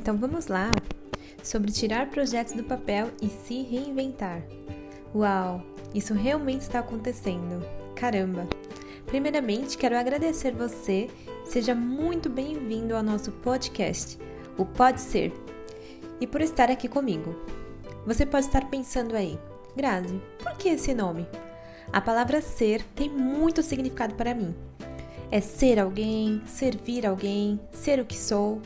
[0.00, 0.70] Então vamos lá
[1.42, 4.42] sobre tirar projetos do papel e se reinventar.
[5.14, 5.62] Uau,
[5.94, 7.62] isso realmente está acontecendo.
[7.94, 8.48] Caramba!
[9.04, 11.10] Primeiramente, quero agradecer você.
[11.44, 14.18] Seja muito bem-vindo ao nosso podcast,
[14.56, 15.34] o Pode Ser,
[16.18, 17.36] e por estar aqui comigo.
[18.06, 19.38] Você pode estar pensando aí,
[19.76, 21.28] Grazi, por que esse nome?
[21.92, 24.54] A palavra ser tem muito significado para mim.
[25.30, 28.62] É ser alguém, servir alguém, ser o que sou.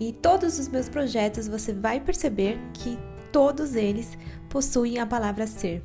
[0.00, 2.98] E todos os meus projetos você vai perceber que
[3.32, 4.16] todos eles
[4.48, 5.82] possuem a palavra ser.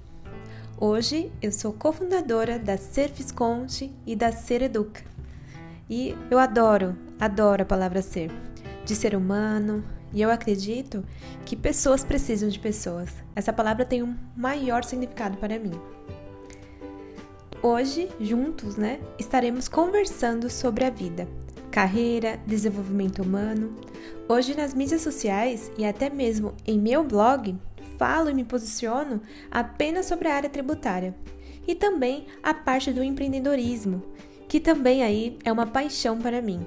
[0.80, 5.02] Hoje eu sou cofundadora da Ser Visconti e da Ser Educa.
[5.90, 8.32] E eu adoro, adoro a palavra ser,
[8.86, 11.04] de ser humano, e eu acredito
[11.44, 13.10] que pessoas precisam de pessoas.
[13.36, 15.74] Essa palavra tem um maior significado para mim.
[17.62, 21.28] Hoje, juntos, né, estaremos conversando sobre a vida,
[21.74, 23.76] carreira, desenvolvimento humano.
[24.30, 27.58] Hoje nas mídias sociais e até mesmo em meu blog,
[27.98, 31.16] falo e me posiciono apenas sobre a área tributária
[31.68, 34.04] e também a parte do empreendedorismo,
[34.48, 36.64] que também aí é uma paixão para mim.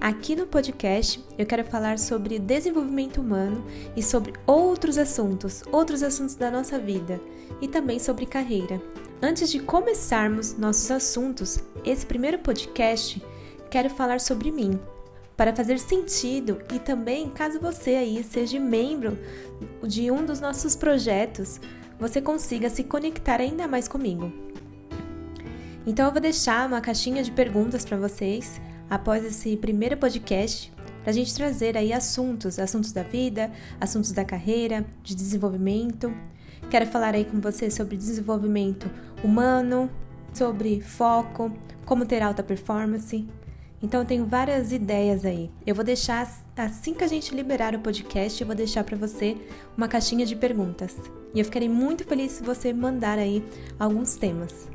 [0.00, 3.62] Aqui no podcast eu quero falar sobre desenvolvimento humano
[3.94, 7.20] e sobre outros assuntos, outros assuntos da nossa vida
[7.60, 8.80] e também sobre carreira.
[9.20, 13.22] Antes de começarmos nossos assuntos, esse primeiro podcast
[13.74, 14.78] quero falar sobre mim,
[15.36, 19.18] para fazer sentido e também caso você aí seja membro
[19.82, 21.60] de um dos nossos projetos,
[21.98, 24.32] você consiga se conectar ainda mais comigo.
[25.84, 31.10] Então eu vou deixar uma caixinha de perguntas para vocês após esse primeiro podcast para
[31.10, 36.14] a gente trazer aí assuntos, assuntos da vida, assuntos da carreira, de desenvolvimento.
[36.70, 38.88] Quero falar aí com você sobre desenvolvimento
[39.24, 39.90] humano,
[40.32, 41.50] sobre foco,
[41.84, 43.26] como ter alta performance,
[43.82, 45.50] então eu tenho várias ideias aí.
[45.66, 49.36] Eu vou deixar assim que a gente liberar o podcast, eu vou deixar para você
[49.76, 50.96] uma caixinha de perguntas.
[51.34, 53.44] E eu ficarei muito feliz se você mandar aí
[53.78, 54.68] alguns temas.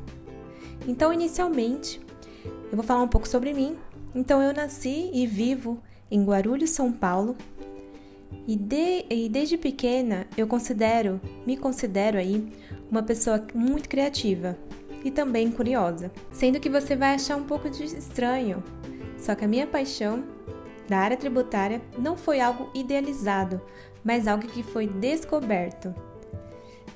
[0.86, 2.00] Então, inicialmente,
[2.70, 3.76] eu vou falar um pouco sobre mim.
[4.14, 7.36] Então, eu nasci e vivo em Guarulhos, São Paulo.
[8.46, 12.52] E, de, e desde pequena eu considero, me considero aí
[12.90, 14.56] uma pessoa muito criativa
[15.04, 16.10] e também curiosa.
[16.30, 18.62] Sendo que você vai achar um pouco de estranho
[19.20, 20.24] só que a minha paixão
[20.88, 23.60] da área tributária não foi algo idealizado,
[24.02, 25.94] mas algo que foi descoberto.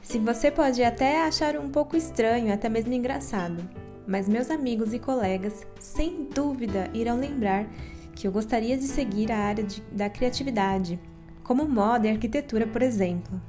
[0.02, 3.62] Se você pode até achar um pouco estranho, até mesmo engraçado,
[4.06, 7.66] mas meus amigos e colegas sem dúvida irão lembrar
[8.14, 10.98] que eu gostaria de seguir a área de, da criatividade,
[11.42, 13.40] como moda e arquitetura, por exemplo.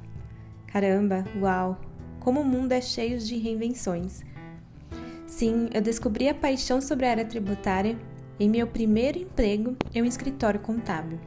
[0.66, 1.80] Caramba, uau!
[2.20, 4.24] Como o mundo é cheio de reinvenções.
[5.26, 7.96] Sim, eu descobri a paixão sobre a área tributária
[8.38, 11.18] em meu primeiro emprego em um escritório contábil.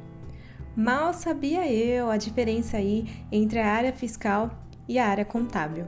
[0.76, 4.52] Mal sabia eu a diferença aí entre a área fiscal
[4.88, 5.86] e a área contábil.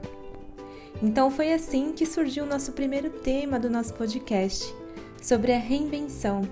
[1.02, 4.72] Então foi assim que surgiu o nosso primeiro tema do nosso podcast,
[5.20, 6.42] sobre a reinvenção,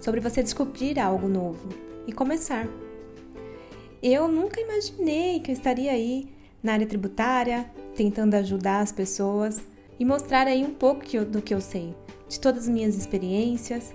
[0.00, 1.68] sobre você descobrir algo novo
[2.06, 2.66] e começar.
[4.02, 6.28] Eu nunca imaginei que eu estaria aí
[6.62, 9.60] na área tributária, tentando ajudar as pessoas
[9.98, 11.94] e mostrar aí um pouco do que eu sei,
[12.28, 13.92] de todas as minhas experiências,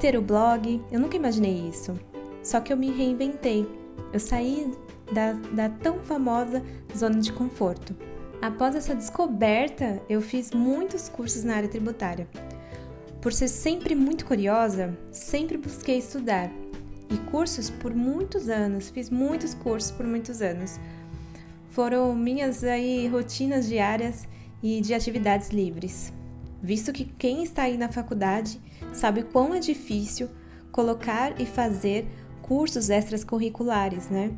[0.00, 1.96] ter o blog, eu nunca imaginei isso.
[2.42, 3.68] Só que eu me reinventei.
[4.12, 4.72] Eu saí
[5.12, 6.64] da, da tão famosa
[6.96, 7.94] zona de conforto.
[8.40, 12.26] Após essa descoberta, eu fiz muitos cursos na área tributária.
[13.20, 16.50] Por ser sempre muito curiosa, sempre busquei estudar.
[17.10, 20.80] E cursos por muitos anos, fiz muitos cursos por muitos anos.
[21.68, 24.26] Foram minhas aí rotinas diárias
[24.62, 26.12] e de atividades livres
[26.62, 28.60] visto que quem está aí na faculdade
[28.92, 30.28] sabe quão é difícil
[30.70, 32.06] colocar e fazer
[32.42, 34.32] cursos extracurriculares, né?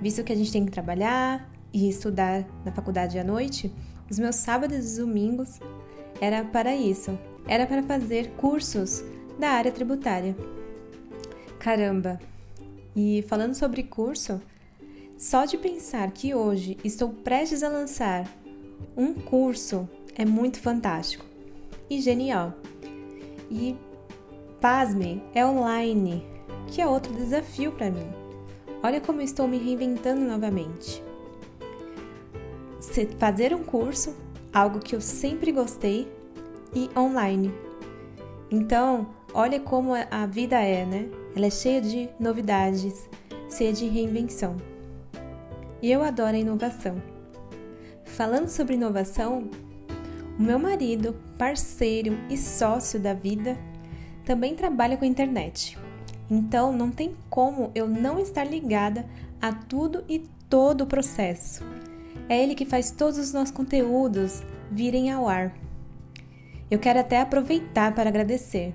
[0.00, 3.72] Visto que a gente tem que trabalhar e estudar na faculdade à noite,
[4.10, 5.60] os meus sábados e domingos
[6.20, 7.18] era para isso.
[7.46, 9.02] Era para fazer cursos
[9.38, 10.36] da área tributária.
[11.58, 12.18] Caramba!
[12.94, 14.40] E falando sobre curso,
[15.16, 18.26] só de pensar que hoje estou prestes a lançar
[18.96, 21.27] um curso é muito fantástico
[21.88, 22.54] e genial.
[23.50, 23.76] E,
[24.60, 26.24] pasme, é online,
[26.66, 28.06] que é outro desafio para mim.
[28.82, 31.02] Olha como estou me reinventando novamente.
[33.18, 34.14] Fazer um curso,
[34.52, 36.10] algo que eu sempre gostei,
[36.74, 37.52] e online.
[38.50, 41.08] Então, olha como a vida é, né?
[41.34, 43.08] Ela é cheia de novidades,
[43.50, 44.56] cheia de reinvenção.
[45.80, 47.00] E eu adoro a inovação.
[48.04, 49.48] Falando sobre inovação,
[50.38, 53.58] o meu marido, parceiro e sócio da vida,
[54.24, 55.76] também trabalha com internet.
[56.30, 59.04] Então não tem como eu não estar ligada
[59.40, 61.64] a tudo e todo o processo.
[62.28, 65.54] É ele que faz todos os nossos conteúdos virem ao ar.
[66.70, 68.74] Eu quero até aproveitar para agradecer,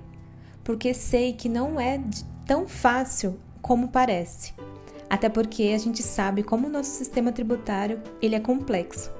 [0.64, 2.00] porque sei que não é
[2.44, 4.52] tão fácil como parece.
[5.08, 9.12] Até porque a gente sabe como o nosso sistema tributário ele é complexo.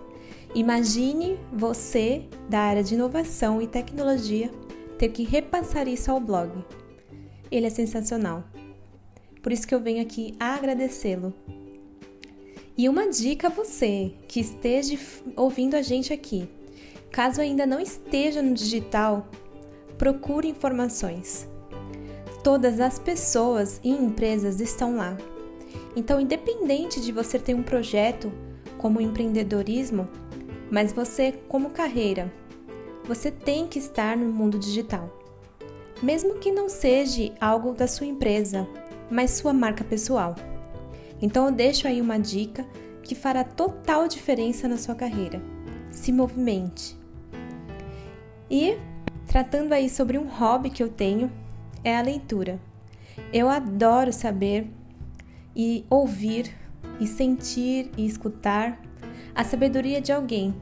[0.55, 4.53] Imagine você da área de inovação e tecnologia
[4.97, 6.65] ter que repassar isso ao blog.
[7.51, 8.45] Ele é sensacional.
[9.43, 11.35] Por isso que eu venho aqui agradecê-lo.
[12.79, 14.97] E uma dica a você que esteja
[15.35, 16.49] ouvindo a gente aqui.
[17.11, 19.29] Caso ainda não esteja no digital,
[19.99, 21.49] procure informações.
[22.45, 25.17] Todas as pessoas e empresas estão lá.
[25.97, 28.33] Então, independente de você ter um projeto
[28.79, 30.09] como empreendedorismo,
[30.71, 32.33] mas você, como carreira,
[33.05, 35.21] você tem que estar no mundo digital.
[36.03, 38.67] Mesmo que não seja algo da sua empresa,
[39.11, 40.35] mas sua marca pessoal.
[41.21, 42.67] Então eu deixo aí uma dica
[43.03, 45.41] que fará total diferença na sua carreira.
[45.91, 46.97] Se movimente.
[48.51, 48.77] E
[49.27, 51.31] tratando aí sobre um hobby que eu tenho,
[51.83, 52.61] é a leitura.
[53.33, 54.67] Eu adoro saber
[55.55, 56.55] e ouvir
[56.99, 58.81] e sentir e escutar
[59.35, 60.55] a sabedoria de alguém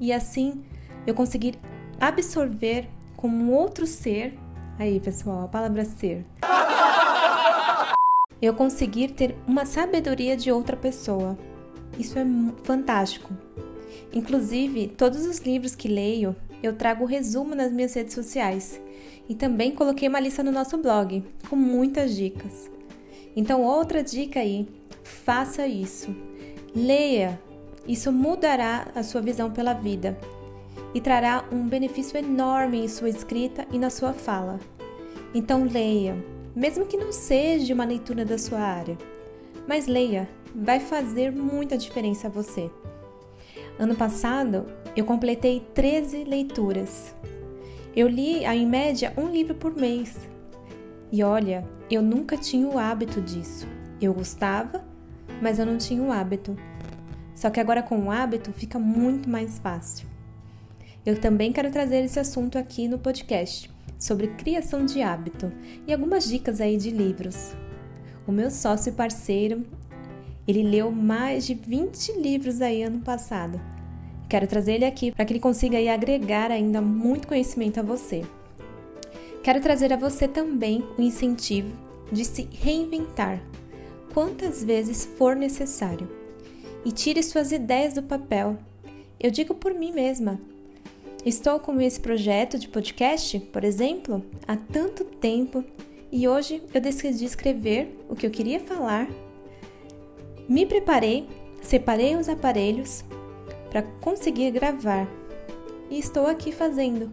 [0.00, 0.62] e assim
[1.06, 1.58] eu conseguir
[2.00, 4.38] absorver como outro ser.
[4.78, 6.24] Aí, pessoal, a palavra ser.
[8.40, 11.36] Eu conseguir ter uma sabedoria de outra pessoa.
[11.98, 12.24] Isso é
[12.62, 13.34] fantástico.
[14.12, 18.80] Inclusive, todos os livros que leio, eu trago o resumo nas minhas redes sociais.
[19.28, 22.70] E também coloquei uma lista no nosso blog, com muitas dicas.
[23.34, 24.68] Então, outra dica aí,
[25.02, 26.14] faça isso.
[26.72, 27.40] Leia,
[27.88, 30.18] isso mudará a sua visão pela vida
[30.94, 34.60] e trará um benefício enorme em sua escrita e na sua fala.
[35.34, 36.16] Então leia,
[36.54, 38.96] mesmo que não seja uma leitura da sua área,
[39.66, 42.70] mas leia, vai fazer muita diferença a você.
[43.78, 47.14] Ano passado, eu completei 13 leituras.
[47.94, 50.16] Eu li, em média, um livro por mês.
[51.10, 53.66] E olha, eu nunca tinha o hábito disso.
[54.00, 54.84] Eu gostava,
[55.40, 56.56] mas eu não tinha o hábito.
[57.38, 60.08] Só que agora com o hábito fica muito mais fácil.
[61.06, 65.52] Eu também quero trazer esse assunto aqui no podcast sobre criação de hábito
[65.86, 67.54] e algumas dicas aí de livros.
[68.26, 69.64] O meu sócio e parceiro,
[70.48, 73.60] ele leu mais de 20 livros aí ano passado.
[74.28, 78.24] Quero trazer ele aqui para que ele consiga aí agregar ainda muito conhecimento a você.
[79.44, 81.70] Quero trazer a você também o incentivo
[82.10, 83.40] de se reinventar
[84.12, 86.17] quantas vezes for necessário
[86.84, 88.58] e tire suas ideias do papel.
[89.20, 90.40] Eu digo por mim mesma,
[91.26, 95.64] Estou com esse projeto de podcast, por exemplo, há tanto tempo
[96.12, 99.08] e hoje eu decidi escrever o que eu queria falar.
[100.48, 101.28] Me preparei,
[101.60, 103.04] separei os aparelhos
[103.68, 105.08] para conseguir gravar
[105.90, 107.10] e estou aqui fazendo.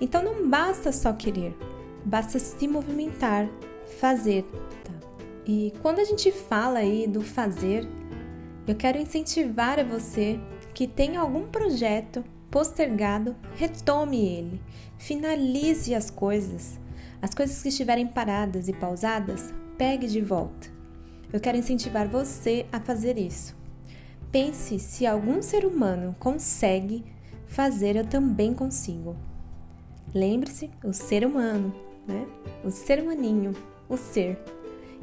[0.00, 1.56] Então não basta só querer,
[2.04, 3.48] basta se movimentar,
[4.00, 4.44] fazer.
[5.46, 7.88] E quando a gente fala aí do fazer,
[8.66, 10.40] eu quero incentivar a você
[10.74, 14.60] que tem algum projeto postergado, retome ele,
[14.98, 16.78] finalize as coisas.
[17.20, 20.68] As coisas que estiverem paradas e pausadas, pegue de volta.
[21.32, 23.56] Eu quero incentivar você a fazer isso.
[24.30, 27.04] Pense se algum ser humano consegue
[27.46, 29.16] fazer, eu também consigo.
[30.14, 31.74] Lembre-se, o ser humano,
[32.06, 32.26] né?
[32.64, 33.52] O ser humaninho,
[33.88, 34.38] o ser.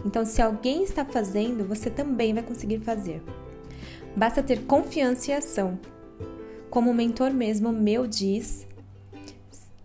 [0.05, 3.22] Então, se alguém está fazendo, você também vai conseguir fazer.
[4.15, 5.79] Basta ter confiança e ação.
[6.70, 8.67] Como o mentor mesmo meu diz,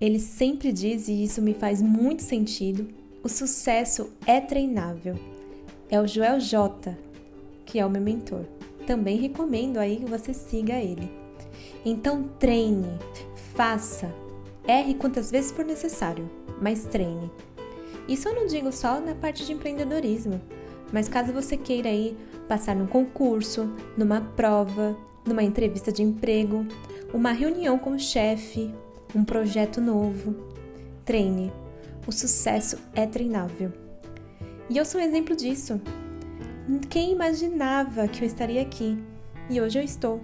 [0.01, 2.89] ele sempre diz, e isso me faz muito sentido:
[3.23, 5.17] o sucesso é treinável.
[5.91, 6.97] É o Joel J,
[7.65, 8.45] que é o meu mentor.
[8.87, 11.11] Também recomendo aí que você siga ele.
[11.85, 12.99] Então treine,
[13.55, 14.15] faça,
[14.67, 16.31] erre quantas vezes for necessário,
[16.61, 17.31] mas treine.
[18.07, 20.41] Isso eu não digo só na parte de empreendedorismo,
[20.93, 22.17] mas caso você queira aí
[22.49, 26.67] passar num concurso, numa prova, numa entrevista de emprego,
[27.13, 28.73] uma reunião com o chefe,
[29.15, 30.35] um projeto novo.
[31.05, 31.53] Treine.
[32.07, 33.73] O sucesso é treinável.
[34.71, 35.81] E eu sou um exemplo disso.
[36.89, 38.99] Quem imaginava que eu estaria aqui?
[39.49, 40.21] E hoje eu estou.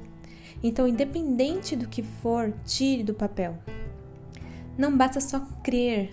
[0.62, 3.58] Então, independente do que for, tire do papel.
[4.76, 6.12] Não basta só crer.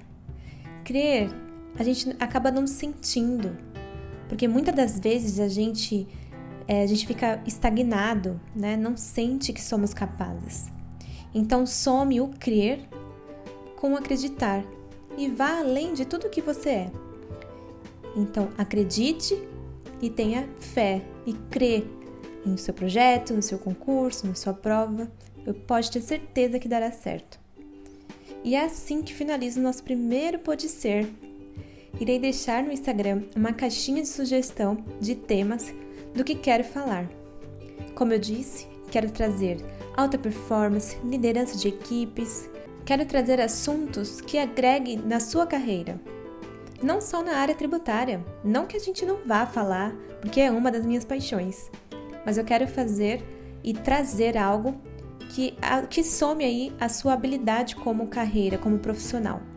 [0.83, 1.29] Crer,
[1.77, 3.57] a gente acaba não sentindo.
[4.31, 6.07] Porque muitas das vezes a gente
[6.65, 8.77] é, a gente fica estagnado, né?
[8.77, 10.69] não sente que somos capazes.
[11.35, 12.79] Então, some o crer
[13.75, 14.63] com o acreditar
[15.17, 16.91] e vá além de tudo que você é.
[18.15, 19.37] Então, acredite
[20.01, 21.83] e tenha fé e crê
[22.45, 25.11] no seu projeto, no seu concurso, na sua prova.
[25.45, 27.37] Eu pode ter certeza que dará certo.
[28.45, 31.05] E é assim que finalizo o nosso primeiro Pode Ser.
[32.01, 35.71] Irei deixar no Instagram uma caixinha de sugestão de temas
[36.15, 37.07] do que quero falar.
[37.93, 39.63] Como eu disse, quero trazer
[39.95, 42.49] alta performance, liderança de equipes,
[42.83, 46.01] quero trazer assuntos que agreguem na sua carreira.
[46.81, 50.71] Não só na área tributária, não que a gente não vá falar, porque é uma
[50.71, 51.69] das minhas paixões,
[52.25, 53.23] mas eu quero fazer
[53.63, 54.73] e trazer algo
[55.35, 55.53] que,
[55.87, 59.50] que some aí a sua habilidade como carreira, como profissional.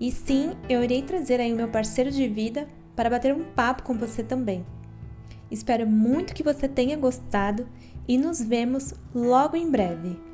[0.00, 3.82] E sim, eu irei trazer aí o meu parceiro de vida para bater um papo
[3.82, 4.64] com você também.
[5.50, 7.66] Espero muito que você tenha gostado
[8.06, 10.27] e nos vemos logo em breve.